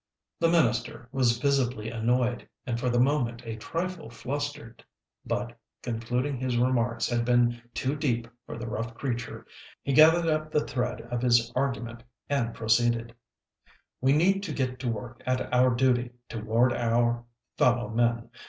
The 0.39 0.49
minister 0.49 1.07
was 1.11 1.37
visibly 1.37 1.91
annoyed, 1.91 2.49
and 2.65 2.79
for 2.79 2.89
the 2.89 2.99
moment 2.99 3.43
a 3.45 3.55
trifle 3.55 4.09
flustered; 4.09 4.83
but, 5.27 5.55
concluding 5.83 6.37
his 6.37 6.57
remarks 6.57 7.07
had 7.07 7.23
been 7.23 7.61
too 7.75 7.95
deep 7.95 8.27
for 8.47 8.57
the 8.57 8.65
rough 8.67 8.95
creature, 8.95 9.45
he 9.83 9.93
gathered 9.93 10.25
up 10.25 10.49
the 10.51 10.65
thread 10.65 11.01
of 11.01 11.21
his 11.21 11.53
argument 11.55 12.01
and 12.31 12.55
proceeded: 12.55 13.13
"We 14.01 14.13
need 14.13 14.41
to 14.41 14.53
get 14.53 14.79
to 14.79 14.89
work 14.89 15.21
at 15.27 15.53
our 15.53 15.69
duty 15.69 16.09
toward 16.29 16.73
our 16.73 17.23
fellow 17.57 17.87
men. 17.87 18.31